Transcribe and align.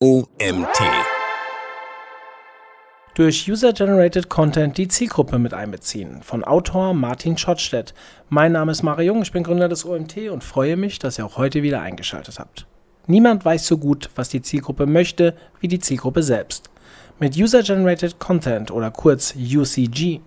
OMT. 0.00 0.78
Durch 3.16 3.50
User-Generated 3.50 4.28
Content 4.28 4.78
die 4.78 4.86
Zielgruppe 4.86 5.40
mit 5.40 5.52
einbeziehen. 5.52 6.22
Von 6.22 6.44
Autor 6.44 6.94
Martin 6.94 7.36
Schottstedt. 7.36 7.94
Mein 8.28 8.52
Name 8.52 8.70
ist 8.70 8.84
Mario 8.84 9.14
Jung, 9.14 9.22
ich 9.22 9.32
bin 9.32 9.42
Gründer 9.42 9.68
des 9.68 9.84
OMT 9.84 10.28
und 10.30 10.44
freue 10.44 10.76
mich, 10.76 11.00
dass 11.00 11.18
ihr 11.18 11.26
auch 11.26 11.36
heute 11.36 11.64
wieder 11.64 11.80
eingeschaltet 11.80 12.38
habt. 12.38 12.68
Niemand 13.08 13.44
weiß 13.44 13.66
so 13.66 13.76
gut, 13.76 14.08
was 14.14 14.28
die 14.28 14.40
Zielgruppe 14.40 14.86
möchte, 14.86 15.34
wie 15.58 15.66
die 15.66 15.80
Zielgruppe 15.80 16.22
selbst. 16.22 16.70
Mit 17.18 17.36
User-Generated 17.36 18.20
Content 18.20 18.70
oder 18.70 18.92
kurz 18.92 19.34
UCG 19.34 20.20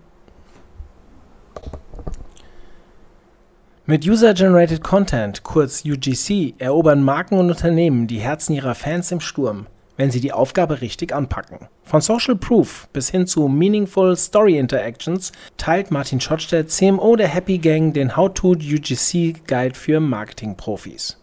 Mit 3.84 4.06
User-Generated 4.06 4.80
Content, 4.80 5.42
kurz 5.42 5.84
UGC, 5.84 6.54
erobern 6.58 7.02
Marken 7.02 7.36
und 7.36 7.50
Unternehmen 7.50 8.06
die 8.06 8.20
Herzen 8.20 8.54
ihrer 8.54 8.76
Fans 8.76 9.10
im 9.10 9.18
Sturm, 9.18 9.66
wenn 9.96 10.12
sie 10.12 10.20
die 10.20 10.32
Aufgabe 10.32 10.82
richtig 10.82 11.12
anpacken. 11.12 11.66
Von 11.82 12.00
Social 12.00 12.36
Proof 12.36 12.86
bis 12.92 13.10
hin 13.10 13.26
zu 13.26 13.48
Meaningful 13.48 14.16
Story 14.16 14.56
Interactions 14.56 15.32
teilt 15.56 15.90
Martin 15.90 16.20
Schottstedt, 16.20 16.70
CMO 16.70 17.16
der 17.16 17.26
Happy 17.26 17.58
Gang, 17.58 17.92
den 17.92 18.16
How-to 18.16 18.50
UGC 18.50 19.48
Guide 19.48 19.74
für 19.74 19.98
Marketing-Profis. 19.98 21.20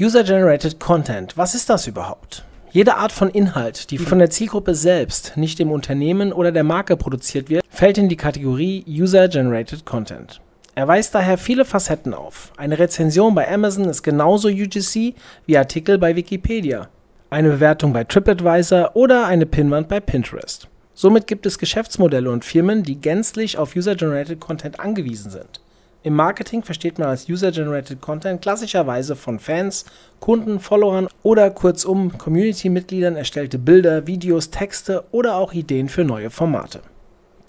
User-Generated 0.00 0.80
Content, 0.80 1.36
was 1.36 1.54
ist 1.54 1.70
das 1.70 1.86
überhaupt? 1.86 2.44
Jede 2.72 2.96
Art 2.96 3.12
von 3.12 3.30
Inhalt, 3.30 3.92
die 3.92 3.98
von 3.98 4.18
der 4.18 4.30
Zielgruppe 4.30 4.74
selbst, 4.74 5.36
nicht 5.36 5.60
dem 5.60 5.70
Unternehmen 5.70 6.32
oder 6.32 6.50
der 6.50 6.64
Marke 6.64 6.96
produziert 6.96 7.48
wird, 7.48 7.64
fällt 7.70 7.96
in 7.96 8.08
die 8.08 8.16
Kategorie 8.16 8.84
User-Generated 8.88 9.86
Content. 9.86 10.40
Er 10.78 10.86
weist 10.86 11.14
daher 11.14 11.38
viele 11.38 11.64
Facetten 11.64 12.12
auf. 12.12 12.52
Eine 12.58 12.78
Rezension 12.78 13.34
bei 13.34 13.50
Amazon 13.50 13.86
ist 13.86 14.02
genauso 14.02 14.48
UGC 14.48 15.14
wie 15.46 15.56
Artikel 15.56 15.96
bei 15.96 16.14
Wikipedia, 16.16 16.90
eine 17.30 17.48
Bewertung 17.48 17.94
bei 17.94 18.04
TripAdvisor 18.04 18.90
oder 18.92 19.24
eine 19.26 19.46
Pinwand 19.46 19.88
bei 19.88 20.00
Pinterest. 20.00 20.68
Somit 20.92 21.26
gibt 21.26 21.46
es 21.46 21.58
Geschäftsmodelle 21.58 22.30
und 22.30 22.44
Firmen, 22.44 22.82
die 22.82 23.00
gänzlich 23.00 23.56
auf 23.56 23.74
User-Generated 23.74 24.38
Content 24.38 24.78
angewiesen 24.78 25.30
sind. 25.30 25.62
Im 26.02 26.12
Marketing 26.12 26.62
versteht 26.62 26.98
man 26.98 27.08
als 27.08 27.26
User-Generated 27.26 28.02
Content 28.02 28.42
klassischerweise 28.42 29.16
von 29.16 29.38
Fans, 29.38 29.86
Kunden, 30.20 30.60
Followern 30.60 31.08
oder 31.22 31.50
kurzum 31.52 32.18
Community-Mitgliedern 32.18 33.16
erstellte 33.16 33.58
Bilder, 33.58 34.06
Videos, 34.06 34.50
Texte 34.50 35.04
oder 35.10 35.36
auch 35.36 35.54
Ideen 35.54 35.88
für 35.88 36.04
neue 36.04 36.28
Formate. 36.28 36.82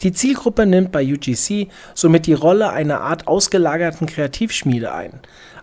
Die 0.04 0.12
Zielgruppe 0.12 0.66
nimmt 0.66 0.92
bei 0.92 1.04
UGC 1.04 1.70
somit 1.94 2.28
die 2.28 2.34
Rolle 2.34 2.70
einer 2.70 3.02
Art 3.02 3.28
ausgelagerten 3.28 4.08
Kreativschmiede 4.08 4.94
ein. 4.94 5.20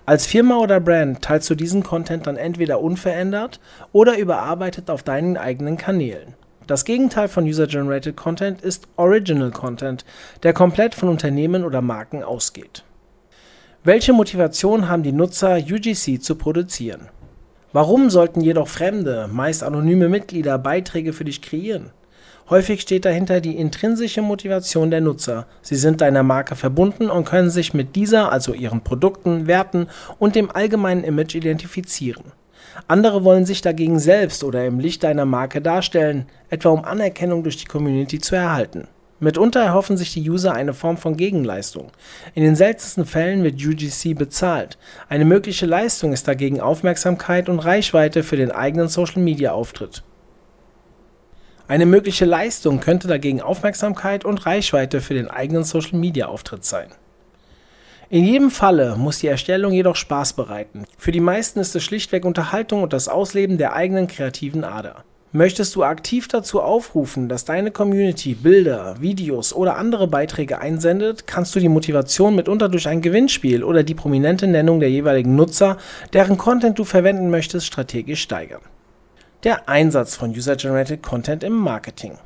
Als 0.06 0.26
Firma 0.26 0.58
oder 0.58 0.80
Brand 0.80 1.22
teilst 1.22 1.48
du 1.48 1.54
diesen 1.54 1.82
Content 1.82 2.26
dann 2.26 2.36
entweder 2.36 2.80
unverändert 2.80 3.60
oder 3.92 4.18
überarbeitet 4.18 4.90
auf 4.90 5.02
deinen 5.02 5.36
eigenen 5.36 5.76
Kanälen. 5.76 6.34
Das 6.66 6.84
Gegenteil 6.84 7.28
von 7.28 7.44
User-Generated 7.44 8.16
Content 8.16 8.62
ist 8.62 8.88
Original 8.96 9.50
Content, 9.50 10.04
der 10.42 10.52
komplett 10.52 10.94
von 10.94 11.10
Unternehmen 11.10 11.64
oder 11.64 11.80
Marken 11.80 12.22
ausgeht. 12.22 12.84
Welche 13.82 14.14
Motivation 14.14 14.88
haben 14.88 15.02
die 15.02 15.12
Nutzer, 15.12 15.58
UGC 15.58 16.22
zu 16.22 16.36
produzieren? 16.36 17.08
Warum 17.72 18.08
sollten 18.08 18.40
jedoch 18.40 18.68
fremde, 18.68 19.28
meist 19.30 19.62
anonyme 19.62 20.08
Mitglieder 20.08 20.58
Beiträge 20.58 21.12
für 21.12 21.24
dich 21.24 21.42
kreieren? 21.42 21.90
Häufig 22.50 22.82
steht 22.82 23.06
dahinter 23.06 23.40
die 23.40 23.56
intrinsische 23.56 24.20
Motivation 24.20 24.90
der 24.90 25.00
Nutzer. 25.00 25.46
Sie 25.62 25.76
sind 25.76 26.02
deiner 26.02 26.22
Marke 26.22 26.56
verbunden 26.56 27.08
und 27.08 27.24
können 27.24 27.48
sich 27.48 27.72
mit 27.72 27.96
dieser, 27.96 28.30
also 28.30 28.52
ihren 28.52 28.82
Produkten, 28.82 29.46
Werten 29.46 29.88
und 30.18 30.34
dem 30.34 30.50
allgemeinen 30.50 31.04
Image 31.04 31.34
identifizieren. 31.34 32.32
Andere 32.86 33.24
wollen 33.24 33.46
sich 33.46 33.62
dagegen 33.62 33.98
selbst 33.98 34.44
oder 34.44 34.66
im 34.66 34.78
Licht 34.78 35.04
deiner 35.04 35.24
Marke 35.24 35.62
darstellen, 35.62 36.26
etwa 36.50 36.68
um 36.68 36.84
Anerkennung 36.84 37.44
durch 37.44 37.56
die 37.56 37.66
Community 37.66 38.18
zu 38.18 38.36
erhalten. 38.36 38.88
Mitunter 39.20 39.60
erhoffen 39.60 39.96
sich 39.96 40.12
die 40.12 40.28
User 40.28 40.52
eine 40.52 40.74
Form 40.74 40.98
von 40.98 41.16
Gegenleistung. 41.16 41.92
In 42.34 42.42
den 42.42 42.56
seltensten 42.56 43.06
Fällen 43.06 43.42
wird 43.42 43.54
UGC 43.54 44.14
bezahlt. 44.14 44.76
Eine 45.08 45.24
mögliche 45.24 45.64
Leistung 45.64 46.12
ist 46.12 46.28
dagegen 46.28 46.60
Aufmerksamkeit 46.60 47.48
und 47.48 47.60
Reichweite 47.60 48.22
für 48.22 48.36
den 48.36 48.50
eigenen 48.50 48.88
Social-Media-Auftritt. 48.88 50.02
Eine 51.66 51.86
mögliche 51.86 52.26
Leistung 52.26 52.80
könnte 52.80 53.08
dagegen 53.08 53.40
Aufmerksamkeit 53.40 54.26
und 54.26 54.44
Reichweite 54.44 55.00
für 55.00 55.14
den 55.14 55.28
eigenen 55.28 55.64
Social-Media-Auftritt 55.64 56.62
sein. 56.62 56.88
In 58.10 58.26
jedem 58.26 58.50
Falle 58.50 58.96
muss 58.96 59.20
die 59.20 59.28
Erstellung 59.28 59.72
jedoch 59.72 59.96
Spaß 59.96 60.34
bereiten. 60.34 60.84
Für 60.98 61.10
die 61.10 61.20
meisten 61.20 61.60
ist 61.60 61.74
es 61.74 61.82
schlichtweg 61.82 62.26
Unterhaltung 62.26 62.82
und 62.82 62.92
das 62.92 63.08
Ausleben 63.08 63.56
der 63.56 63.72
eigenen 63.72 64.08
kreativen 64.08 64.62
Ader. 64.62 65.04
Möchtest 65.32 65.74
du 65.74 65.82
aktiv 65.82 66.28
dazu 66.28 66.60
aufrufen, 66.60 67.30
dass 67.30 67.46
deine 67.46 67.70
Community 67.70 68.34
Bilder, 68.34 69.00
Videos 69.00 69.54
oder 69.54 69.78
andere 69.78 70.06
Beiträge 70.06 70.60
einsendet, 70.60 71.26
kannst 71.26 71.56
du 71.56 71.60
die 71.60 71.70
Motivation 71.70 72.36
mitunter 72.36 72.68
durch 72.68 72.86
ein 72.86 73.00
Gewinnspiel 73.00 73.64
oder 73.64 73.82
die 73.82 73.94
prominente 73.94 74.46
Nennung 74.46 74.80
der 74.80 74.90
jeweiligen 74.90 75.34
Nutzer, 75.34 75.78
deren 76.12 76.36
Content 76.36 76.78
du 76.78 76.84
verwenden 76.84 77.30
möchtest, 77.30 77.66
strategisch 77.66 78.20
steigern. 78.20 78.60
Der 79.44 79.68
Einsatz 79.68 80.16
von 80.16 80.30
User-Generated 80.30 81.02
Content 81.02 81.44
im 81.44 81.52
Marketing. 81.52 82.16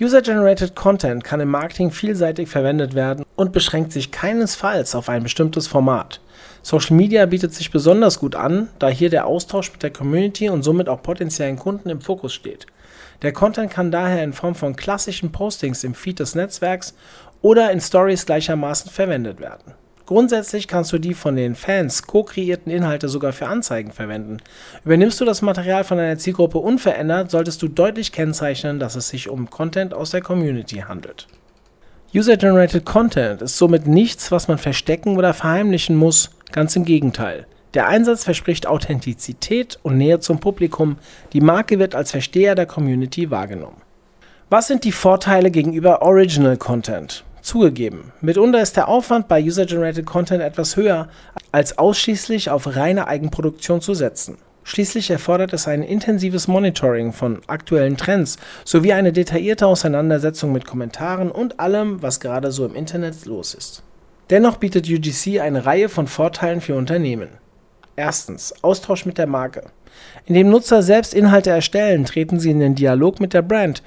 User-Generated 0.00 0.74
Content 0.74 1.22
kann 1.22 1.38
im 1.38 1.48
Marketing 1.48 1.92
vielseitig 1.92 2.48
verwendet 2.48 2.96
werden 2.96 3.24
und 3.36 3.52
beschränkt 3.52 3.92
sich 3.92 4.10
keinesfalls 4.10 4.96
auf 4.96 5.08
ein 5.08 5.22
bestimmtes 5.22 5.68
Format. 5.68 6.20
Social 6.64 6.96
Media 6.96 7.24
bietet 7.26 7.54
sich 7.54 7.70
besonders 7.70 8.18
gut 8.18 8.34
an, 8.34 8.66
da 8.80 8.88
hier 8.88 9.10
der 9.10 9.28
Austausch 9.28 9.70
mit 9.70 9.84
der 9.84 9.92
Community 9.92 10.48
und 10.48 10.64
somit 10.64 10.88
auch 10.88 11.04
potenziellen 11.04 11.56
Kunden 11.56 11.88
im 11.88 12.00
Fokus 12.00 12.34
steht. 12.34 12.66
Der 13.22 13.32
Content 13.32 13.70
kann 13.70 13.92
daher 13.92 14.24
in 14.24 14.32
Form 14.32 14.56
von 14.56 14.74
klassischen 14.74 15.30
Postings 15.30 15.84
im 15.84 15.94
Feed 15.94 16.18
des 16.18 16.34
Netzwerks 16.34 16.94
oder 17.42 17.70
in 17.70 17.80
Stories 17.80 18.26
gleichermaßen 18.26 18.90
verwendet 18.90 19.38
werden. 19.38 19.74
Grundsätzlich 20.08 20.68
kannst 20.68 20.90
du 20.94 20.98
die 20.98 21.12
von 21.12 21.36
den 21.36 21.54
Fans 21.54 22.04
co-kreierten 22.04 22.72
Inhalte 22.72 23.10
sogar 23.10 23.34
für 23.34 23.46
Anzeigen 23.46 23.92
verwenden. 23.92 24.38
Übernimmst 24.82 25.20
du 25.20 25.26
das 25.26 25.42
Material 25.42 25.84
von 25.84 25.98
deiner 25.98 26.16
Zielgruppe 26.16 26.56
unverändert, 26.56 27.30
solltest 27.30 27.60
du 27.60 27.68
deutlich 27.68 28.10
kennzeichnen, 28.10 28.78
dass 28.80 28.96
es 28.96 29.10
sich 29.10 29.28
um 29.28 29.50
Content 29.50 29.92
aus 29.92 30.08
der 30.08 30.22
Community 30.22 30.76
handelt. 30.76 31.26
User-Generated 32.14 32.86
Content 32.86 33.42
ist 33.42 33.58
somit 33.58 33.86
nichts, 33.86 34.32
was 34.32 34.48
man 34.48 34.56
verstecken 34.56 35.18
oder 35.18 35.34
verheimlichen 35.34 35.94
muss, 35.94 36.30
ganz 36.52 36.74
im 36.74 36.86
Gegenteil. 36.86 37.46
Der 37.74 37.86
Einsatz 37.86 38.24
verspricht 38.24 38.66
Authentizität 38.66 39.78
und 39.82 39.98
Nähe 39.98 40.20
zum 40.20 40.40
Publikum, 40.40 40.96
die 41.34 41.42
Marke 41.42 41.78
wird 41.78 41.94
als 41.94 42.12
Versteher 42.12 42.54
der 42.54 42.64
Community 42.64 43.30
wahrgenommen. 43.30 43.82
Was 44.48 44.68
sind 44.68 44.84
die 44.84 44.92
Vorteile 44.92 45.50
gegenüber 45.50 46.00
Original 46.00 46.56
Content? 46.56 47.24
Zugegeben, 47.48 48.12
mitunter 48.20 48.60
ist 48.60 48.76
der 48.76 48.88
Aufwand 48.88 49.26
bei 49.26 49.42
User-Generated 49.42 50.04
Content 50.04 50.42
etwas 50.42 50.76
höher, 50.76 51.08
als 51.50 51.78
ausschließlich 51.78 52.50
auf 52.50 52.76
reine 52.76 53.08
Eigenproduktion 53.08 53.80
zu 53.80 53.94
setzen. 53.94 54.36
Schließlich 54.64 55.08
erfordert 55.08 55.54
es 55.54 55.66
ein 55.66 55.82
intensives 55.82 56.46
Monitoring 56.46 57.14
von 57.14 57.40
aktuellen 57.46 57.96
Trends 57.96 58.36
sowie 58.66 58.92
eine 58.92 59.14
detaillierte 59.14 59.66
Auseinandersetzung 59.66 60.52
mit 60.52 60.66
Kommentaren 60.66 61.30
und 61.30 61.58
allem, 61.58 62.02
was 62.02 62.20
gerade 62.20 62.52
so 62.52 62.66
im 62.66 62.74
Internet 62.74 63.24
los 63.24 63.54
ist. 63.54 63.82
Dennoch 64.28 64.58
bietet 64.58 64.86
UGC 64.86 65.40
eine 65.40 65.64
Reihe 65.64 65.88
von 65.88 66.06
Vorteilen 66.06 66.60
für 66.60 66.74
Unternehmen. 66.74 67.30
Erstens 67.96 68.52
Austausch 68.62 69.06
mit 69.06 69.16
der 69.16 69.26
Marke. 69.26 69.70
Indem 70.26 70.50
Nutzer 70.50 70.82
selbst 70.82 71.14
Inhalte 71.14 71.48
erstellen, 71.48 72.04
treten 72.04 72.38
sie 72.38 72.50
in 72.50 72.60
den 72.60 72.74
Dialog 72.74 73.20
mit 73.20 73.32
der 73.32 73.40
Brand 73.40 73.82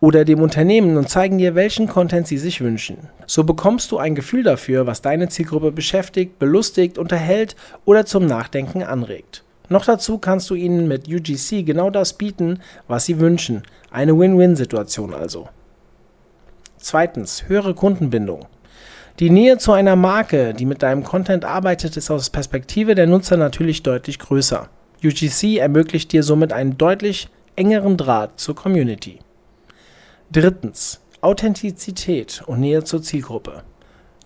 oder 0.00 0.24
dem 0.24 0.40
Unternehmen 0.40 0.96
und 0.96 1.08
zeigen 1.08 1.38
dir, 1.38 1.54
welchen 1.54 1.88
Content 1.88 2.26
sie 2.26 2.38
sich 2.38 2.60
wünschen. 2.60 3.08
So 3.26 3.44
bekommst 3.44 3.90
du 3.92 3.98
ein 3.98 4.14
Gefühl 4.14 4.42
dafür, 4.42 4.86
was 4.86 5.02
deine 5.02 5.28
Zielgruppe 5.28 5.72
beschäftigt, 5.72 6.38
belustigt, 6.38 6.98
unterhält 6.98 7.56
oder 7.84 8.04
zum 8.04 8.26
Nachdenken 8.26 8.82
anregt. 8.82 9.42
Noch 9.68 9.84
dazu 9.84 10.18
kannst 10.18 10.48
du 10.50 10.54
ihnen 10.54 10.86
mit 10.86 11.08
UGC 11.08 11.64
genau 11.64 11.90
das 11.90 12.12
bieten, 12.12 12.60
was 12.86 13.06
sie 13.06 13.18
wünschen. 13.18 13.62
Eine 13.90 14.16
Win-Win-Situation 14.18 15.12
also. 15.12 15.48
Zweitens, 16.76 17.48
höhere 17.48 17.74
Kundenbindung. 17.74 18.46
Die 19.18 19.30
Nähe 19.30 19.56
zu 19.56 19.72
einer 19.72 19.96
Marke, 19.96 20.52
die 20.52 20.66
mit 20.66 20.82
deinem 20.82 21.02
Content 21.02 21.44
arbeitet, 21.44 21.96
ist 21.96 22.10
aus 22.10 22.30
Perspektive 22.30 22.94
der 22.94 23.06
Nutzer 23.06 23.38
natürlich 23.38 23.82
deutlich 23.82 24.18
größer. 24.18 24.68
UGC 25.02 25.56
ermöglicht 25.56 26.12
dir 26.12 26.22
somit 26.22 26.52
einen 26.52 26.76
deutlich 26.76 27.28
engeren 27.56 27.96
Draht 27.96 28.38
zur 28.38 28.54
Community. 28.54 29.20
Drittens. 30.32 31.00
Authentizität 31.20 32.42
und 32.46 32.60
Nähe 32.60 32.82
zur 32.82 33.00
Zielgruppe. 33.00 33.62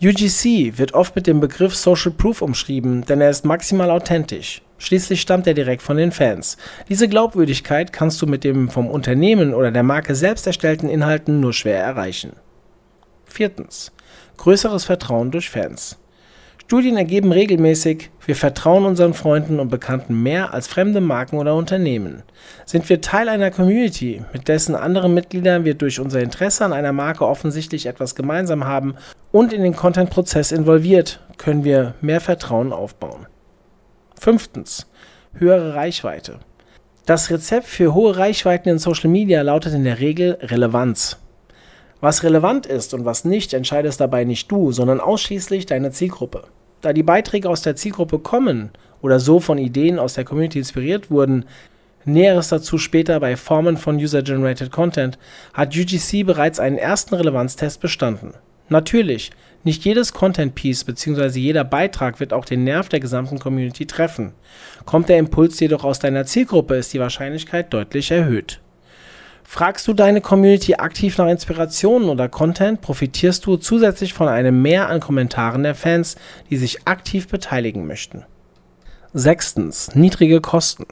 UGC 0.02 0.78
wird 0.78 0.94
oft 0.94 1.14
mit 1.14 1.26
dem 1.26 1.40
Begriff 1.40 1.76
Social 1.76 2.10
Proof 2.10 2.40
umschrieben, 2.40 3.04
denn 3.04 3.20
er 3.20 3.28
ist 3.28 3.44
maximal 3.44 3.90
authentisch. 3.90 4.62
Schließlich 4.78 5.20
stammt 5.20 5.46
er 5.46 5.52
direkt 5.52 5.82
von 5.82 5.98
den 5.98 6.10
Fans. 6.10 6.56
Diese 6.88 7.06
Glaubwürdigkeit 7.06 7.92
kannst 7.92 8.22
du 8.22 8.26
mit 8.26 8.44
dem 8.44 8.70
vom 8.70 8.88
Unternehmen 8.88 9.52
oder 9.52 9.70
der 9.70 9.82
Marke 9.82 10.14
selbst 10.14 10.46
erstellten 10.46 10.88
Inhalten 10.88 11.38
nur 11.38 11.52
schwer 11.52 11.82
erreichen. 11.82 12.32
Viertens. 13.26 13.92
Größeres 14.38 14.86
Vertrauen 14.86 15.30
durch 15.30 15.50
Fans. 15.50 15.98
Studien 16.70 16.96
ergeben 16.96 17.32
regelmäßig, 17.32 18.10
wir 18.24 18.36
vertrauen 18.36 18.84
unseren 18.84 19.12
Freunden 19.12 19.58
und 19.58 19.70
Bekannten 19.70 20.22
mehr 20.22 20.54
als 20.54 20.68
fremde 20.68 21.00
Marken 21.00 21.38
oder 21.38 21.56
Unternehmen. 21.56 22.22
Sind 22.64 22.88
wir 22.88 23.00
Teil 23.00 23.28
einer 23.28 23.50
Community, 23.50 24.22
mit 24.32 24.46
dessen 24.46 24.76
anderen 24.76 25.12
Mitgliedern 25.12 25.64
wir 25.64 25.74
durch 25.74 25.98
unser 25.98 26.20
Interesse 26.20 26.64
an 26.64 26.72
einer 26.72 26.92
Marke 26.92 27.26
offensichtlich 27.26 27.86
etwas 27.86 28.14
gemeinsam 28.14 28.66
haben 28.66 28.94
und 29.32 29.52
in 29.52 29.64
den 29.64 29.74
Content-Prozess 29.74 30.52
involviert, 30.52 31.18
können 31.38 31.64
wir 31.64 31.94
mehr 32.02 32.20
Vertrauen 32.20 32.72
aufbauen. 32.72 33.26
Fünftens. 34.14 34.86
Höhere 35.34 35.74
Reichweite. 35.74 36.38
Das 37.04 37.30
Rezept 37.30 37.66
für 37.66 37.94
hohe 37.94 38.16
Reichweiten 38.16 38.68
in 38.68 38.78
Social 38.78 39.10
Media 39.10 39.42
lautet 39.42 39.74
in 39.74 39.82
der 39.82 39.98
Regel 39.98 40.38
Relevanz. 40.40 41.18
Was 42.00 42.22
relevant 42.22 42.66
ist 42.66 42.94
und 42.94 43.04
was 43.04 43.24
nicht, 43.24 43.54
entscheidest 43.54 44.00
dabei 44.00 44.22
nicht 44.22 44.52
du, 44.52 44.70
sondern 44.70 45.00
ausschließlich 45.00 45.66
deine 45.66 45.90
Zielgruppe. 45.90 46.44
Da 46.80 46.92
die 46.92 47.02
Beiträge 47.02 47.48
aus 47.48 47.62
der 47.62 47.76
Zielgruppe 47.76 48.18
kommen 48.18 48.70
oder 49.02 49.20
so 49.20 49.40
von 49.40 49.58
Ideen 49.58 49.98
aus 49.98 50.14
der 50.14 50.24
Community 50.24 50.58
inspiriert 50.58 51.10
wurden, 51.10 51.44
Näheres 52.06 52.48
dazu 52.48 52.78
später 52.78 53.20
bei 53.20 53.36
Formen 53.36 53.76
von 53.76 53.96
User-Generated 53.96 54.72
Content, 54.72 55.18
hat 55.52 55.76
UGC 55.76 56.24
bereits 56.24 56.58
einen 56.58 56.78
ersten 56.78 57.14
Relevanztest 57.14 57.80
bestanden. 57.80 58.32
Natürlich, 58.70 59.32
nicht 59.64 59.84
jedes 59.84 60.14
Content-Piece 60.14 60.84
bzw. 60.84 61.38
jeder 61.38 61.64
Beitrag 61.64 62.18
wird 62.20 62.32
auch 62.32 62.44
den 62.46 62.64
Nerv 62.64 62.88
der 62.88 63.00
gesamten 63.00 63.38
Community 63.38 63.84
treffen. 63.84 64.32
Kommt 64.86 65.08
der 65.10 65.18
Impuls 65.18 65.60
jedoch 65.60 65.84
aus 65.84 65.98
deiner 65.98 66.24
Zielgruppe, 66.24 66.76
ist 66.76 66.94
die 66.94 67.00
Wahrscheinlichkeit 67.00 67.72
deutlich 67.74 68.10
erhöht. 68.10 68.60
Fragst 69.52 69.88
du 69.88 69.94
deine 69.94 70.20
Community 70.20 70.74
aktiv 70.74 71.18
nach 71.18 71.26
Inspirationen 71.26 72.08
oder 72.08 72.28
Content, 72.28 72.82
profitierst 72.82 73.44
du 73.44 73.56
zusätzlich 73.56 74.14
von 74.14 74.28
einem 74.28 74.62
Mehr 74.62 74.88
an 74.88 75.00
Kommentaren 75.00 75.64
der 75.64 75.74
Fans, 75.74 76.14
die 76.50 76.56
sich 76.56 76.86
aktiv 76.86 77.26
beteiligen 77.26 77.84
möchten. 77.84 78.24
Sechstens. 79.12 79.92
Niedrige 79.96 80.40
Kosten. 80.40 80.86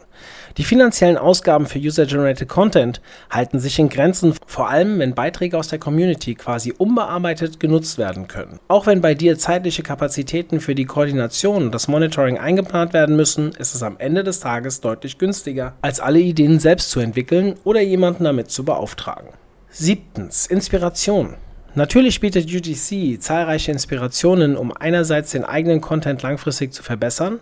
Die 0.58 0.64
finanziellen 0.64 1.16
Ausgaben 1.16 1.66
für 1.66 1.78
User-Generated 1.78 2.48
Content 2.48 3.00
halten 3.30 3.60
sich 3.60 3.78
in 3.78 3.88
Grenzen, 3.88 4.34
vor 4.44 4.68
allem 4.68 4.98
wenn 4.98 5.14
Beiträge 5.14 5.56
aus 5.56 5.68
der 5.68 5.78
Community 5.78 6.34
quasi 6.34 6.74
unbearbeitet 6.76 7.60
genutzt 7.60 7.96
werden 7.96 8.26
können. 8.26 8.58
Auch 8.66 8.86
wenn 8.86 9.00
bei 9.00 9.14
dir 9.14 9.38
zeitliche 9.38 9.84
Kapazitäten 9.84 10.58
für 10.58 10.74
die 10.74 10.84
Koordination 10.84 11.66
und 11.66 11.74
das 11.74 11.86
Monitoring 11.86 12.38
eingeplant 12.38 12.92
werden 12.92 13.14
müssen, 13.14 13.52
ist 13.52 13.76
es 13.76 13.84
am 13.84 13.98
Ende 13.98 14.24
des 14.24 14.40
Tages 14.40 14.80
deutlich 14.80 15.18
günstiger, 15.18 15.74
als 15.80 16.00
alle 16.00 16.18
Ideen 16.18 16.58
selbst 16.58 16.90
zu 16.90 16.98
entwickeln 16.98 17.54
oder 17.62 17.80
jemanden 17.80 18.24
damit 18.24 18.50
zu 18.50 18.64
beauftragen. 18.64 19.28
Siebtens. 19.70 20.48
Inspiration. 20.48 21.36
Natürlich 21.76 22.18
bietet 22.18 22.52
UGC 22.52 23.20
zahlreiche 23.20 23.70
Inspirationen, 23.70 24.56
um 24.56 24.72
einerseits 24.76 25.30
den 25.30 25.44
eigenen 25.44 25.80
Content 25.80 26.20
langfristig 26.22 26.72
zu 26.72 26.82
verbessern, 26.82 27.38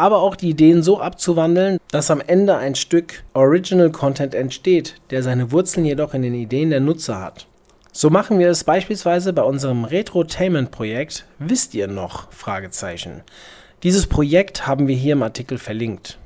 aber 0.00 0.22
auch 0.22 0.34
die 0.34 0.48
Ideen 0.48 0.82
so 0.82 0.98
abzuwandeln, 1.00 1.78
dass 1.90 2.10
am 2.10 2.22
Ende 2.26 2.56
ein 2.56 2.74
Stück 2.74 3.22
Original 3.34 3.90
Content 3.90 4.34
entsteht, 4.34 4.94
der 5.10 5.22
seine 5.22 5.52
Wurzeln 5.52 5.84
jedoch 5.84 6.14
in 6.14 6.22
den 6.22 6.34
Ideen 6.34 6.70
der 6.70 6.80
Nutzer 6.80 7.20
hat. 7.20 7.46
So 7.92 8.08
machen 8.08 8.38
wir 8.38 8.48
es 8.48 8.64
beispielsweise 8.64 9.32
bei 9.32 9.42
unserem 9.42 9.84
Retrotainment-Projekt 9.84 11.26
Wisst 11.38 11.74
ihr 11.74 11.86
noch? 11.86 12.32
Dieses 13.82 14.06
Projekt 14.06 14.66
haben 14.66 14.88
wir 14.88 14.96
hier 14.96 15.12
im 15.12 15.22
Artikel 15.22 15.58
verlinkt. 15.58 16.18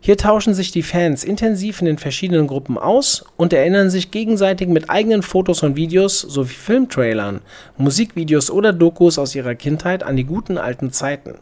Hier 0.00 0.16
tauschen 0.16 0.54
sich 0.54 0.70
die 0.70 0.82
Fans 0.82 1.24
intensiv 1.24 1.80
in 1.80 1.86
den 1.86 1.98
verschiedenen 1.98 2.46
Gruppen 2.46 2.78
aus 2.78 3.24
und 3.36 3.52
erinnern 3.52 3.90
sich 3.90 4.10
gegenseitig 4.10 4.68
mit 4.68 4.90
eigenen 4.90 5.22
Fotos 5.22 5.62
und 5.62 5.76
Videos 5.76 6.20
sowie 6.20 6.54
Filmtrailern, 6.54 7.40
Musikvideos 7.76 8.50
oder 8.50 8.72
Dokus 8.72 9.18
aus 9.18 9.34
ihrer 9.34 9.54
Kindheit 9.54 10.02
an 10.02 10.16
die 10.16 10.24
guten 10.24 10.58
alten 10.58 10.92
Zeiten. 10.92 11.36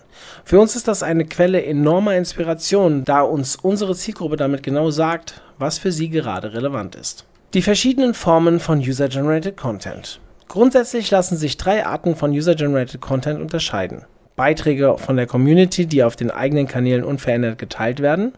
Für 0.45 0.61
uns 0.61 0.77
ist 0.77 0.89
das 0.89 1.03
eine 1.03 1.25
Quelle 1.25 1.65
enormer 1.65 2.17
Inspiration, 2.17 3.05
da 3.05 3.23
uns 3.23 3.57
unsere 3.57 3.95
Zielgruppe 3.95 4.37
damit 4.37 4.63
genau 4.63 4.91
sagt, 4.91 5.43
was 5.59 5.79
für 5.79 5.93
sie 5.93 6.09
gerade 6.09 6.55
relevant 6.55 6.95
ist. 6.95 7.25
Die 7.55 7.63
verschiedenen 7.63 8.15
Formen 8.15 8.61
von 8.61 8.79
User-Generated 8.79 9.57
Content. 9.57 10.21
Grundsätzlich 10.49 11.11
lassen 11.11 11.37
sich 11.37 11.57
drei 11.57 11.87
Arten 11.87 12.17
von 12.17 12.31
User-Generated 12.31 13.01
Content 13.01 13.41
unterscheiden. 13.41 14.05
Beiträge 14.37 14.97
von 14.99 15.17
der 15.17 15.27
Community, 15.27 15.87
die 15.87 16.03
auf 16.03 16.17
den 16.17 16.31
eigenen 16.31 16.67
Kanälen 16.67 17.05
unverändert 17.05 17.59
geteilt 17.59 18.01
werden, 18.01 18.33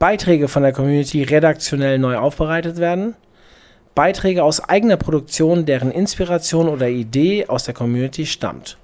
Beiträge 0.00 0.48
von 0.48 0.62
der 0.62 0.72
Community 0.72 1.24
redaktionell 1.24 1.98
neu 1.98 2.16
aufbereitet 2.16 2.78
werden, 2.78 3.16
Beiträge 3.94 4.42
aus 4.42 4.66
eigener 4.66 4.96
Produktion, 4.96 5.66
deren 5.66 5.90
Inspiration 5.90 6.70
oder 6.70 6.88
Idee 6.88 7.46
aus 7.48 7.64
der 7.64 7.74
Community 7.74 8.24
stammt. 8.24 8.78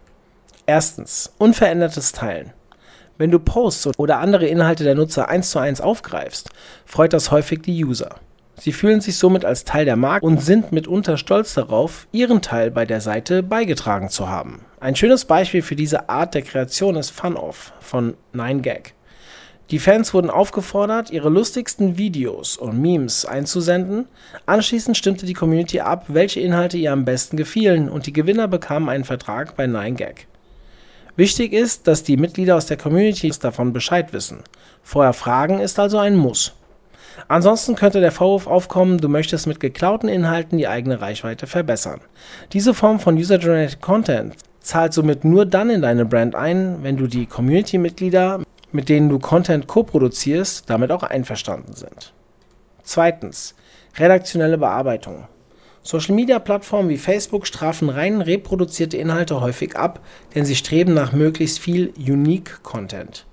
Erstens, 0.67 1.33
unverändertes 1.39 2.13
Teilen. 2.13 2.53
Wenn 3.17 3.31
du 3.31 3.39
Posts 3.39 3.99
oder 3.99 4.19
andere 4.19 4.45
Inhalte 4.47 4.85
der 4.85 4.95
Nutzer 4.95 5.31
eins 5.31 5.49
zu 5.49 5.59
eins 5.59 5.81
aufgreifst, 5.81 6.51
freut 6.85 7.15
das 7.15 7.31
häufig 7.31 7.63
die 7.63 7.83
User. 7.83 8.17
Sie 8.61 8.73
fühlen 8.73 9.01
sich 9.01 9.17
somit 9.17 9.47
als 9.47 9.65
Teil 9.65 9.87
der 9.87 9.97
Marke 9.97 10.27
und 10.27 10.43
sind 10.43 10.71
mitunter 10.71 11.17
stolz 11.17 11.55
darauf, 11.55 12.09
ihren 12.13 12.43
Teil 12.43 12.71
bei 12.71 12.85
der 12.85 13.01
Seite 13.01 13.43
beigetragen 13.43 14.11
zu 14.11 14.29
haben. 14.29 14.67
Ein 14.81 14.97
schönes 14.97 15.25
Beispiel 15.25 15.63
für 15.63 15.77
diese 15.77 16.11
Art 16.11 16.35
der 16.35 16.43
Kreation 16.43 16.95
ist 16.97 17.09
FunOff 17.09 17.73
von 17.81 18.19
9gag. 18.35 18.96
Die 19.71 19.81
Fans 19.81 20.15
wurden 20.15 20.31
aufgefordert, 20.31 21.11
ihre 21.11 21.29
lustigsten 21.29 21.99
Videos 21.99 22.57
und 22.57 22.81
Memes 22.81 23.27
einzusenden. 23.27 24.07
Anschließend 24.47 24.97
stimmte 24.97 25.27
die 25.27 25.33
Community 25.33 25.81
ab, 25.81 26.05
welche 26.07 26.39
Inhalte 26.39 26.79
ihr 26.79 26.93
am 26.93 27.05
besten 27.05 27.37
gefielen 27.37 27.89
und 27.89 28.07
die 28.07 28.13
Gewinner 28.13 28.47
bekamen 28.47 28.89
einen 28.89 29.03
Vertrag 29.03 29.57
bei 29.57 29.65
9gag. 29.65 30.27
Wichtig 31.17 31.53
ist, 31.53 31.89
dass 31.89 32.05
die 32.05 32.17
Mitglieder 32.17 32.57
aus 32.57 32.67
der 32.67 32.77
Community 32.77 33.33
davon 33.41 33.73
Bescheid 33.73 34.13
wissen. 34.13 34.45
Vorher 34.85 35.15
fragen 35.15 35.59
ist 35.59 35.81
also 35.81 35.99
ein 35.99 36.15
Muss. 36.15 36.53
Ansonsten 37.27 37.75
könnte 37.75 38.01
der 38.01 38.13
Vorwurf 38.13 38.47
aufkommen, 38.47 38.99
du 38.99 39.09
möchtest 39.09 39.49
mit 39.49 39.59
geklauten 39.59 40.09
Inhalten 40.09 40.59
die 40.59 40.69
eigene 40.69 41.01
Reichweite 41.01 41.47
verbessern. 41.49 42.01
Diese 42.53 42.75
Form 42.75 43.01
von 43.01 43.17
User-Generated 43.17 43.81
Content 43.81 44.37
zahlt 44.61 44.93
somit 44.93 45.25
nur 45.25 45.47
dann 45.47 45.71
in 45.71 45.83
deine 45.83 46.05
Brand 46.05 46.35
ein, 46.37 46.83
wenn 46.83 46.97
du 46.97 47.07
die 47.07 47.27
Community-Mitglieder 47.27 48.43
mit 48.77 48.89
denen 48.89 49.09
du 49.09 49.19
Content 49.19 49.67
co-produzierst, 49.67 50.71
damit 50.71 50.93
auch 50.93 51.03
einverstanden 51.03 51.73
sind. 51.73 52.13
Zweitens. 52.83 53.55
Redaktionelle 53.97 54.59
Bearbeitung. 54.59 55.27
Social-Media-Plattformen 55.83 56.91
wie 56.91 56.99
Facebook 56.99 57.47
strafen 57.47 57.89
rein 57.89 58.21
reproduzierte 58.21 58.99
Inhalte 58.99 59.41
häufig 59.41 59.77
ab, 59.77 60.01
denn 60.35 60.45
sie 60.45 60.57
streben 60.57 60.93
nach 60.93 61.13
möglichst 61.13 61.59
viel 61.59 61.95
Unique 61.97 62.63
Content. 62.63 63.25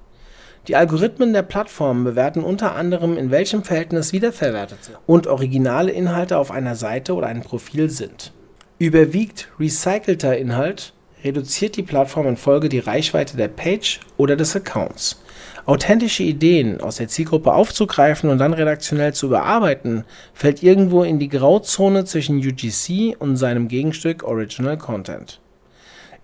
Die 0.69 0.77
Algorithmen 0.77 1.33
der 1.33 1.41
Plattformen 1.41 2.05
bewerten 2.05 2.41
unter 2.41 2.75
anderem, 2.75 3.17
in 3.17 3.29
welchem 3.29 3.63
Verhältnis 3.63 4.13
wiederverwertete 4.13 4.97
und 5.05 5.27
originale 5.27 5.91
Inhalte 5.91 6.37
auf 6.37 6.51
einer 6.51 6.75
Seite 6.75 7.15
oder 7.15 7.27
einem 7.27 7.41
Profil 7.41 7.89
sind. 7.89 8.31
Überwiegt 8.79 9.49
recycelter 9.59 10.37
Inhalt, 10.37 10.93
reduziert 11.23 11.77
die 11.77 11.83
Plattform 11.83 12.27
in 12.27 12.37
Folge 12.37 12.69
die 12.69 12.79
Reichweite 12.79 13.37
der 13.37 13.47
Page 13.47 13.99
oder 14.17 14.35
des 14.35 14.55
Accounts. 14.55 15.21
Authentische 15.65 16.23
Ideen 16.23 16.81
aus 16.81 16.97
der 16.97 17.07
Zielgruppe 17.07 17.53
aufzugreifen 17.53 18.29
und 18.29 18.37
dann 18.37 18.53
redaktionell 18.53 19.13
zu 19.13 19.27
überarbeiten, 19.27 20.03
fällt 20.33 20.61
irgendwo 20.61 21.03
in 21.03 21.19
die 21.19 21.29
Grauzone 21.29 22.05
zwischen 22.05 22.37
UGC 22.37 23.15
und 23.17 23.37
seinem 23.37 23.69
Gegenstück 23.69 24.23
Original 24.23 24.77
Content. 24.77 25.39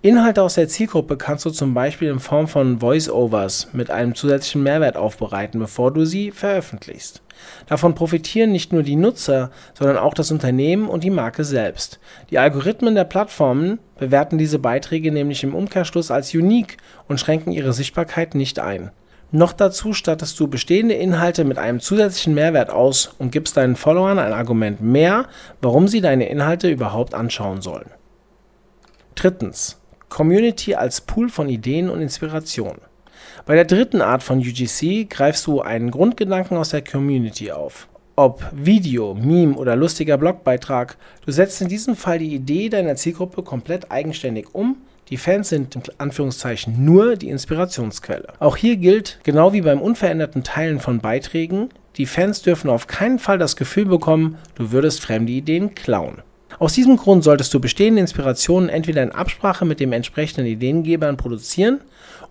Inhalte 0.01 0.43
aus 0.43 0.53
der 0.53 0.69
Zielgruppe 0.69 1.17
kannst 1.17 1.43
du 1.43 1.49
zum 1.49 1.73
Beispiel 1.73 2.07
in 2.07 2.21
Form 2.21 2.47
von 2.47 2.79
Voice-Overs 2.79 3.73
mit 3.73 3.91
einem 3.91 4.15
zusätzlichen 4.15 4.63
Mehrwert 4.63 4.95
aufbereiten, 4.95 5.59
bevor 5.59 5.91
du 5.91 6.05
sie 6.05 6.31
veröffentlichst. 6.31 7.21
Davon 7.67 7.95
profitieren 7.95 8.53
nicht 8.53 8.71
nur 8.71 8.81
die 8.83 8.95
Nutzer, 8.95 9.51
sondern 9.73 9.97
auch 9.97 10.13
das 10.13 10.31
Unternehmen 10.31 10.87
und 10.87 11.03
die 11.03 11.09
Marke 11.09 11.43
selbst. 11.43 11.99
Die 12.29 12.39
Algorithmen 12.39 12.95
der 12.95 13.03
Plattformen 13.03 13.79
bewerten 13.97 14.37
diese 14.37 14.57
Beiträge 14.57 15.11
nämlich 15.11 15.43
im 15.43 15.53
Umkehrschluss 15.53 16.11
als 16.11 16.33
unique 16.33 16.77
und 17.09 17.19
schränken 17.19 17.51
ihre 17.51 17.73
Sichtbarkeit 17.73 18.35
nicht 18.35 18.57
ein. 18.59 18.91
Noch 19.31 19.51
dazu 19.51 19.91
stattest 19.91 20.39
du 20.39 20.47
bestehende 20.47 20.95
Inhalte 20.95 21.43
mit 21.43 21.57
einem 21.57 21.81
zusätzlichen 21.81 22.35
Mehrwert 22.35 22.69
aus 22.69 23.15
und 23.19 23.33
gibst 23.33 23.57
deinen 23.57 23.75
Followern 23.75 24.17
ein 24.17 24.31
Argument 24.31 24.79
mehr, 24.79 25.27
warum 25.61 25.89
sie 25.89 25.99
deine 25.99 26.29
Inhalte 26.29 26.69
überhaupt 26.69 27.13
anschauen 27.13 27.59
sollen. 27.59 27.89
Drittens. 29.15 29.75
Community 30.09 30.75
als 30.75 31.01
Pool 31.01 31.29
von 31.29 31.47
Ideen 31.47 31.89
und 31.89 32.01
Inspiration. 32.01 32.77
Bei 33.45 33.55
der 33.55 33.65
dritten 33.65 34.01
Art 34.01 34.23
von 34.23 34.39
UGC 34.39 35.09
greifst 35.09 35.47
du 35.47 35.61
einen 35.61 35.91
Grundgedanken 35.91 36.57
aus 36.57 36.69
der 36.69 36.83
Community 36.83 37.51
auf. 37.51 37.87
Ob 38.15 38.43
Video, 38.51 39.13
Meme 39.13 39.55
oder 39.55 39.75
lustiger 39.75 40.17
Blogbeitrag, 40.17 40.97
du 41.25 41.31
setzt 41.31 41.61
in 41.61 41.69
diesem 41.69 41.95
Fall 41.95 42.19
die 42.19 42.35
Idee 42.35 42.69
deiner 42.69 42.95
Zielgruppe 42.95 43.43
komplett 43.43 43.91
eigenständig 43.91 44.47
um 44.53 44.77
die 45.09 45.17
Fans 45.17 45.49
sind 45.49 45.75
in 45.75 45.81
Anführungszeichen 45.97 46.85
nur 46.85 47.15
die 47.15 47.29
Inspirationsquelle. 47.29 48.27
Auch 48.39 48.55
hier 48.55 48.77
gilt, 48.77 49.19
genau 49.23 49.53
wie 49.53 49.61
beim 49.61 49.81
unveränderten 49.81 50.43
Teilen 50.43 50.79
von 50.79 50.99
Beiträgen, 50.99 51.69
die 51.97 52.05
Fans 52.05 52.43
dürfen 52.43 52.69
auf 52.69 52.85
keinen 52.85 53.17
Fall 53.17 53.39
das 53.39 53.55
Gefühl 53.55 53.85
bekommen, 53.85 54.37
du 54.53 54.71
würdest 54.71 55.01
fremde 55.01 55.31
Ideen 55.31 55.73
klauen. 55.73 56.21
Aus 56.59 56.73
diesem 56.73 56.97
Grund 56.97 57.23
solltest 57.23 57.53
du 57.53 57.61
bestehende 57.61 58.01
Inspirationen 58.01 58.67
entweder 58.67 59.01
in 59.01 59.13
Absprache 59.13 59.63
mit 59.63 59.79
dem 59.79 59.93
entsprechenden 59.93 60.45
Ideengebern 60.45 61.15
produzieren 61.15 61.79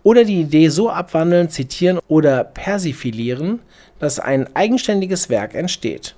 oder 0.02 0.24
die 0.24 0.42
Idee 0.42 0.68
so 0.68 0.90
abwandeln, 0.90 1.48
zitieren 1.48 1.98
oder 2.08 2.44
persiflieren, 2.44 3.60
dass 3.98 4.20
ein 4.20 4.54
eigenständiges 4.54 5.30
Werk 5.30 5.54
entsteht. 5.54 6.14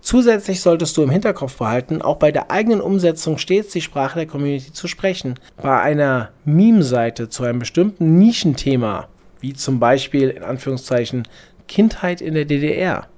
Zusätzlich 0.00 0.60
solltest 0.60 0.96
du 0.96 1.02
im 1.02 1.10
Hinterkopf 1.10 1.58
behalten, 1.58 2.00
auch 2.00 2.16
bei 2.16 2.30
der 2.30 2.52
eigenen 2.52 2.80
Umsetzung 2.80 3.38
stets 3.38 3.72
die 3.72 3.80
Sprache 3.80 4.20
der 4.20 4.28
Community 4.28 4.72
zu 4.72 4.86
sprechen. 4.86 5.34
Bei 5.60 5.80
einer 5.80 6.30
Meme-Seite 6.44 7.28
zu 7.28 7.42
einem 7.42 7.58
bestimmten 7.58 8.18
Nischenthema, 8.18 9.08
wie 9.40 9.52
zum 9.52 9.80
Beispiel 9.80 10.28
in 10.28 10.44
Anführungszeichen 10.44 11.26
Kindheit 11.66 12.20
in 12.20 12.34
der 12.34 12.44
DDR, 12.44 13.08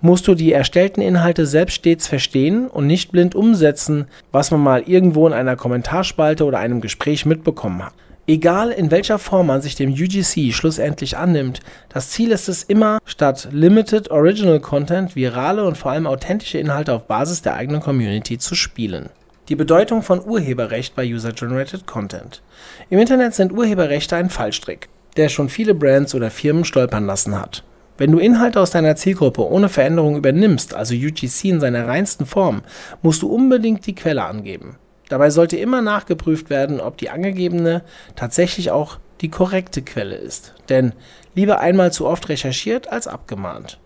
musst 0.00 0.28
du 0.28 0.34
die 0.34 0.52
erstellten 0.52 1.00
Inhalte 1.00 1.46
selbst 1.46 1.74
stets 1.74 2.06
verstehen 2.06 2.68
und 2.68 2.86
nicht 2.86 3.12
blind 3.12 3.34
umsetzen, 3.34 4.06
was 4.32 4.50
man 4.50 4.60
mal 4.60 4.82
irgendwo 4.82 5.26
in 5.26 5.32
einer 5.32 5.56
Kommentarspalte 5.56 6.44
oder 6.44 6.58
einem 6.58 6.80
Gespräch 6.80 7.26
mitbekommen 7.26 7.84
hat. 7.84 7.92
Egal 8.26 8.70
in 8.70 8.92
welcher 8.92 9.18
Form 9.18 9.48
man 9.48 9.60
sich 9.60 9.74
dem 9.74 9.90
UGC 9.90 10.52
schlussendlich 10.52 11.16
annimmt, 11.16 11.60
das 11.88 12.10
Ziel 12.10 12.30
ist 12.30 12.48
es 12.48 12.62
immer, 12.62 12.98
statt 13.04 13.48
Limited 13.50 14.10
Original 14.12 14.60
Content 14.60 15.16
virale 15.16 15.64
und 15.64 15.76
vor 15.76 15.90
allem 15.90 16.06
authentische 16.06 16.58
Inhalte 16.58 16.92
auf 16.92 17.08
Basis 17.08 17.42
der 17.42 17.54
eigenen 17.54 17.80
Community 17.80 18.38
zu 18.38 18.54
spielen. 18.54 19.08
Die 19.48 19.56
Bedeutung 19.56 20.02
von 20.02 20.24
Urheberrecht 20.24 20.94
bei 20.94 21.04
User-Generated 21.04 21.88
Content. 21.88 22.40
Im 22.88 23.00
Internet 23.00 23.34
sind 23.34 23.52
Urheberrechte 23.52 24.14
ein 24.14 24.30
Fallstrick, 24.30 24.88
der 25.16 25.28
schon 25.28 25.48
viele 25.48 25.74
Brands 25.74 26.14
oder 26.14 26.30
Firmen 26.30 26.64
stolpern 26.64 27.06
lassen 27.06 27.40
hat. 27.40 27.64
Wenn 28.00 28.12
du 28.12 28.18
Inhalte 28.18 28.58
aus 28.58 28.70
deiner 28.70 28.96
Zielgruppe 28.96 29.46
ohne 29.46 29.68
Veränderung 29.68 30.16
übernimmst, 30.16 30.72
also 30.72 30.94
UGC 30.94 31.44
in 31.44 31.60
seiner 31.60 31.86
reinsten 31.86 32.24
Form, 32.24 32.62
musst 33.02 33.20
du 33.20 33.28
unbedingt 33.28 33.86
die 33.86 33.94
Quelle 33.94 34.24
angeben. 34.24 34.76
Dabei 35.10 35.28
sollte 35.28 35.58
immer 35.58 35.82
nachgeprüft 35.82 36.48
werden, 36.48 36.80
ob 36.80 36.96
die 36.96 37.10
angegebene 37.10 37.82
tatsächlich 38.16 38.70
auch 38.70 38.96
die 39.20 39.28
korrekte 39.28 39.82
Quelle 39.82 40.14
ist. 40.14 40.54
Denn 40.70 40.94
lieber 41.34 41.60
einmal 41.60 41.92
zu 41.92 42.06
oft 42.06 42.30
recherchiert 42.30 42.90
als 42.90 43.06
abgemahnt. 43.06 43.78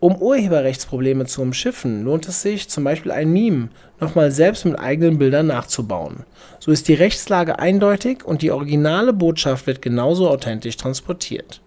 Um 0.00 0.16
Urheberrechtsprobleme 0.16 1.26
zu 1.26 1.40
umschiffen, 1.40 2.02
lohnt 2.02 2.26
es 2.26 2.42
sich, 2.42 2.68
zum 2.68 2.82
Beispiel 2.82 3.12
ein 3.12 3.32
Meme 3.32 3.68
nochmal 4.00 4.32
selbst 4.32 4.64
mit 4.64 4.80
eigenen 4.80 5.18
Bildern 5.18 5.46
nachzubauen. 5.46 6.24
So 6.58 6.72
ist 6.72 6.88
die 6.88 6.94
Rechtslage 6.94 7.60
eindeutig 7.60 8.24
und 8.24 8.42
die 8.42 8.50
originale 8.50 9.12
Botschaft 9.12 9.68
wird 9.68 9.80
genauso 9.80 10.28
authentisch 10.28 10.76
transportiert. 10.76 11.60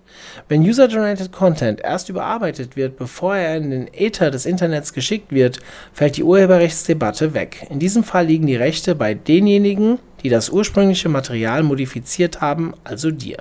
Wenn 0.49 0.61
User-Generated 0.61 1.31
Content 1.31 1.81
erst 1.81 2.09
überarbeitet 2.09 2.75
wird, 2.75 2.97
bevor 2.97 3.35
er 3.35 3.57
in 3.57 3.71
den 3.71 3.93
Äther 3.93 4.31
des 4.31 4.45
Internets 4.45 4.93
geschickt 4.93 5.31
wird, 5.31 5.59
fällt 5.93 6.17
die 6.17 6.23
Urheberrechtsdebatte 6.23 7.33
weg. 7.33 7.67
In 7.69 7.79
diesem 7.79 8.03
Fall 8.03 8.27
liegen 8.27 8.47
die 8.47 8.55
Rechte 8.55 8.95
bei 8.95 9.13
denjenigen, 9.13 9.99
die 10.23 10.29
das 10.29 10.49
ursprüngliche 10.49 11.09
Material 11.09 11.63
modifiziert 11.63 12.41
haben, 12.41 12.73
also 12.83 13.11
dir. 13.11 13.37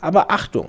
Aber 0.00 0.30
Achtung! 0.30 0.68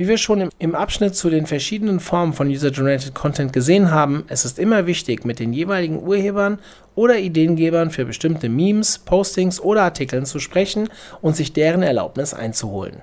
Wie 0.00 0.08
wir 0.08 0.16
schon 0.16 0.48
im, 0.58 0.74
Abschnitt 0.74 1.14
zu 1.14 1.28
den 1.28 1.44
verschiedenen 1.44 2.00
Formen 2.00 2.32
von 2.32 2.48
User-Generated 2.48 3.14
Content 3.14 3.52
gesehen 3.52 3.90
haben, 3.90 4.24
es 4.28 4.46
ist 4.46 4.58
immer 4.58 4.86
wichtig, 4.86 5.26
mit 5.26 5.38
den 5.38 5.52
jeweiligen 5.52 6.02
Urhebern 6.02 6.58
oder 6.94 7.18
Ideengebern 7.18 7.90
für 7.90 8.06
bestimmte 8.06 8.48
Memes, 8.48 8.98
Postings 8.98 9.60
oder 9.60 9.82
Artikeln 9.82 10.24
zu 10.24 10.38
sprechen 10.38 10.88
und 11.20 11.36
sich 11.36 11.52
deren 11.52 11.82
Erlaubnis 11.82 12.32
einzuholen. 12.32 13.02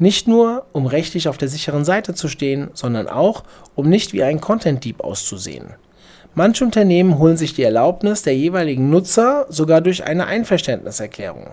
Nicht 0.00 0.26
nur, 0.26 0.64
um 0.72 0.86
rechtlich 0.86 1.28
auf 1.28 1.36
der 1.36 1.48
sicheren 1.48 1.84
Seite 1.84 2.14
zu 2.14 2.28
stehen, 2.28 2.70
sondern 2.72 3.06
auch, 3.06 3.44
um 3.74 3.86
nicht 3.86 4.14
wie 4.14 4.22
ein 4.22 4.40
Content-Dieb 4.40 5.02
auszusehen. 5.02 5.74
Manche 6.34 6.64
Unternehmen 6.64 7.18
holen 7.18 7.36
sich 7.36 7.52
die 7.52 7.64
Erlaubnis 7.64 8.22
der 8.22 8.34
jeweiligen 8.34 8.88
Nutzer 8.88 9.44
sogar 9.50 9.82
durch 9.82 10.04
eine 10.04 10.26
Einverständniserklärung. 10.26 11.48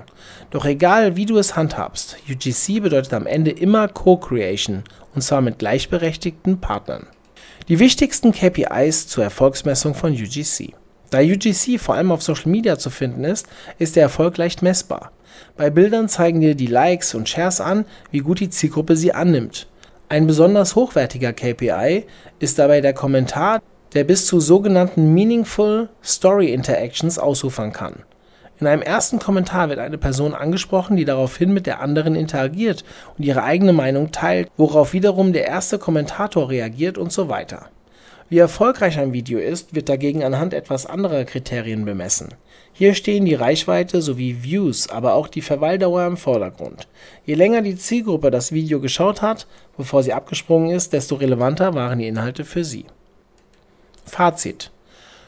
Doch 0.50 0.64
egal 0.64 1.18
wie 1.18 1.26
du 1.26 1.38
es 1.38 1.58
handhabst, 1.58 2.16
UGC 2.30 2.82
bedeutet 2.82 3.14
am 3.14 3.28
Ende 3.28 3.52
immer 3.52 3.90
Co-Creation 3.90 4.86
und 5.14 5.22
zwar 5.22 5.42
mit 5.42 5.60
gleichberechtigten 5.60 6.62
Partnern. 6.62 7.06
Die 7.68 7.80
wichtigsten 7.80 8.32
KPIs 8.32 9.10
zur 9.10 9.26
Erfolgsmessung 9.26 9.94
von 9.94 10.14
UGC. 10.14 10.74
Da 11.10 11.20
UGC 11.20 11.80
vor 11.80 11.96
allem 11.96 12.12
auf 12.12 12.22
Social 12.22 12.52
Media 12.52 12.78
zu 12.78 12.90
finden 12.90 13.24
ist, 13.24 13.48
ist 13.80 13.96
der 13.96 14.04
Erfolg 14.04 14.38
leicht 14.38 14.62
messbar. 14.62 15.12
Bei 15.56 15.70
Bildern 15.70 16.10
zeigen 16.10 16.42
dir 16.42 16.56
die 16.56 16.68
Likes 16.68 17.16
und 17.16 17.30
Shares 17.30 17.62
an, 17.62 17.86
wie 18.12 18.20
gut 18.20 18.40
die 18.40 18.50
Zielgruppe 18.50 18.96
sie 18.96 19.14
annimmt. 19.14 19.68
Ein 20.10 20.28
besonders 20.28 20.76
hochwertiger 20.76 21.34
KPI 21.34 22.06
ist 22.40 22.60
dabei 22.60 22.82
der 22.82 22.94
Kommentar, 22.94 23.62
der 23.94 24.04
bis 24.04 24.26
zu 24.26 24.40
sogenannten 24.40 25.14
Meaningful 25.14 25.90
Story 26.04 26.54
Interactions 26.54 27.20
ausufern 27.20 27.72
kann. 27.72 28.04
In 28.60 28.68
einem 28.68 28.82
ersten 28.82 29.20
Kommentar 29.20 29.70
wird 29.70 29.80
eine 29.80 29.98
Person 29.98 30.34
angesprochen, 30.34 30.98
die 30.98 31.06
daraufhin 31.06 31.54
mit 31.54 31.68
der 31.68 31.80
anderen 31.80 32.16
interagiert 32.16 32.84
und 33.18 33.24
ihre 33.24 33.44
eigene 33.44 33.74
Meinung 33.74 34.12
teilt, 34.12 34.50
worauf 34.58 34.94
wiederum 34.94 35.32
der 35.32 35.46
erste 35.46 35.78
Kommentator 35.78 36.50
reagiert 36.50 36.98
und 36.98 37.12
so 37.12 37.30
weiter. 37.30 37.70
Wie 38.30 38.40
erfolgreich 38.40 39.00
ein 39.00 39.14
Video 39.14 39.40
ist, 39.40 39.74
wird 39.74 39.88
dagegen 39.88 40.22
anhand 40.22 40.54
etwas 40.54 40.86
anderer 40.86 41.24
Kriterien 41.24 41.86
bemessen. 41.86 42.30
Hier 42.74 42.94
stehen 42.94 43.24
die 43.24 43.36
Reichweite 43.36 44.02
sowie 44.02 44.44
Views, 44.44 44.90
aber 44.90 45.14
auch 45.14 45.30
die 45.30 45.42
Verweildauer 45.42 46.06
im 46.06 46.18
Vordergrund. 46.18 46.90
Je 47.26 47.36
länger 47.36 47.62
die 47.62 47.78
Zielgruppe 47.78 48.30
das 48.30 48.52
Video 48.52 48.82
geschaut 48.82 49.22
hat, 49.22 49.48
bevor 49.78 50.04
sie 50.04 50.12
abgesprungen 50.12 50.72
ist, 50.72 50.92
desto 50.92 51.16
relevanter 51.16 51.74
waren 51.74 52.00
die 52.00 52.08
Inhalte 52.08 52.44
für 52.44 52.66
sie. 52.66 52.86
Fazit: 54.06 54.72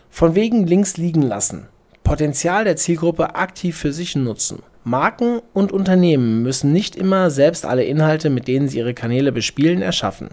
Von 0.10 0.36
wegen 0.36 0.68
links 0.68 0.98
liegen 0.98 1.22
lassen. 1.22 1.68
Potenzial 2.04 2.66
der 2.66 2.76
Zielgruppe 2.76 3.36
aktiv 3.36 3.78
für 3.78 3.94
sich 3.94 4.16
nutzen 4.18 4.62
Marken 4.90 5.42
und 5.54 5.72
Unternehmen 5.72 6.42
müssen 6.42 6.72
nicht 6.72 6.96
immer 6.96 7.30
selbst 7.30 7.64
alle 7.64 7.84
Inhalte, 7.84 8.32
mit 8.32 8.48
denen 8.48 8.68
sie 8.68 8.80
ihre 8.80 8.96
Kanäle 8.96 9.32
bespielen, 9.32 9.84
erschaffen. 9.84 10.30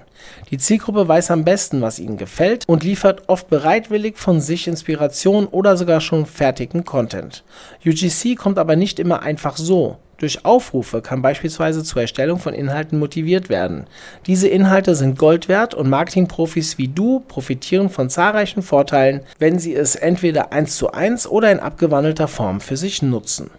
Die 0.50 0.56
Zielgruppe 0.56 1.06
weiß 1.06 1.30
am 1.30 1.44
besten, 1.44 1.82
was 1.82 1.98
ihnen 1.98 2.16
gefällt 2.16 2.64
und 2.66 2.82
liefert 2.82 3.24
oft 3.26 3.50
bereitwillig 3.50 4.16
von 4.16 4.40
sich 4.40 4.66
Inspiration 4.66 5.44
oder 5.46 5.76
sogar 5.76 6.00
schon 6.00 6.24
fertigen 6.24 6.86
Content. 6.86 7.44
UGC 7.84 8.34
kommt 8.34 8.58
aber 8.58 8.76
nicht 8.76 8.98
immer 8.98 9.22
einfach 9.22 9.58
so. 9.58 9.98
Durch 10.16 10.46
Aufrufe 10.46 11.02
kann 11.02 11.20
beispielsweise 11.20 11.84
zur 11.84 12.00
Erstellung 12.00 12.38
von 12.38 12.54
Inhalten 12.54 12.98
motiviert 12.98 13.50
werden. 13.50 13.84
Diese 14.26 14.48
Inhalte 14.48 14.94
sind 14.94 15.18
Gold 15.18 15.50
wert 15.50 15.74
und 15.74 15.90
Marketingprofis 15.90 16.78
wie 16.78 16.88
du 16.88 17.20
profitieren 17.20 17.90
von 17.90 18.08
zahlreichen 18.08 18.62
Vorteilen, 18.62 19.20
wenn 19.38 19.58
sie 19.58 19.74
es 19.74 19.96
entweder 19.96 20.54
eins 20.54 20.78
zu 20.78 20.92
eins 20.92 21.26
oder 21.26 21.52
in 21.52 21.60
abgewandelter 21.60 22.28
Form 22.28 22.62
für 22.62 22.78
sich 22.78 23.02
nutzen. 23.02 23.50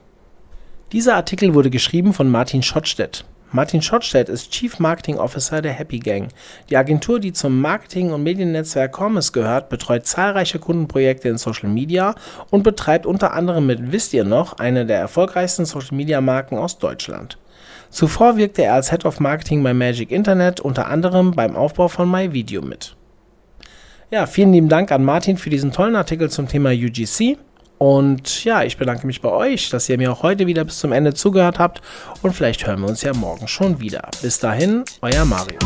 Dieser 0.94 1.16
Artikel 1.16 1.54
wurde 1.54 1.70
geschrieben 1.70 2.14
von 2.14 2.30
Martin 2.32 2.64
Schottstedt. 2.64 3.26
Martin 3.52 3.82
Schottstedt 3.82 4.30
ist 4.30 4.52
Chief 4.52 4.80
Marketing 4.80 5.18
Officer 5.18 5.62
der 5.62 5.74
Happy 5.74 6.00
Gang. 6.00 6.30
Die 6.70 6.78
Agentur, 6.78 7.20
die 7.20 7.34
zum 7.34 7.60
Marketing- 7.60 8.14
und 8.14 8.24
Mediennetzwerk 8.24 8.98
Commerce 8.98 9.34
gehört, 9.34 9.68
betreut 9.68 10.06
zahlreiche 10.06 10.60
Kundenprojekte 10.60 11.28
in 11.28 11.38
Social 11.38 11.68
Media 11.68 12.16
und 12.52 12.64
betreibt 12.64 13.06
unter 13.06 13.34
anderem 13.34 13.66
mit 13.66 13.92
Wisst 13.92 14.14
ihr 14.14 14.24
noch 14.24 14.60
eine 14.60 14.86
der 14.86 15.00
erfolgreichsten 15.00 15.66
Social 15.66 15.98
Media 15.98 16.22
Marken 16.22 16.58
aus 16.58 16.78
Deutschland. 16.78 17.38
Zuvor 17.90 18.38
wirkte 18.38 18.64
er 18.64 18.74
als 18.74 18.90
Head 18.90 19.04
of 19.04 19.20
Marketing 19.20 19.62
bei 19.64 19.74
Magic 19.74 20.10
Internet 20.10 20.62
unter 20.62 20.88
anderem 20.88 21.32
beim 21.32 21.58
Aufbau 21.58 21.90
von 21.90 22.10
MyVideo 22.10 22.62
mit. 22.62 22.96
Ja, 24.10 24.26
vielen 24.26 24.54
lieben 24.54 24.70
Dank 24.70 24.94
an 24.94 25.04
Martin 25.04 25.36
für 25.36 25.50
diesen 25.50 25.74
tollen 25.74 25.98
Artikel 25.98 26.30
zum 26.30 26.48
Thema 26.48 26.70
UGC. 26.70 27.38
Und 27.78 28.44
ja, 28.44 28.64
ich 28.64 28.78
bedanke 28.78 29.06
mich 29.06 29.22
bei 29.22 29.30
euch, 29.30 29.70
dass 29.70 29.88
ihr 29.90 29.98
mir 29.98 30.12
auch 30.12 30.24
heute 30.24 30.48
wieder 30.48 30.64
bis 30.64 30.80
zum 30.80 30.92
Ende 30.92 31.14
zugehört 31.14 31.60
habt. 31.60 31.82
Und 32.22 32.34
vielleicht 32.34 32.66
hören 32.66 32.82
wir 32.82 32.90
uns 32.90 33.02
ja 33.02 33.14
morgen 33.14 33.48
schon 33.48 33.80
wieder. 33.80 34.10
Bis 34.22 34.40
dahin, 34.40 34.84
euer 35.02 35.26
Mario. 35.26 35.60